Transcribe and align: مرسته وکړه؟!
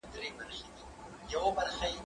مرسته 0.37 0.81
وکړه؟! 1.43 1.91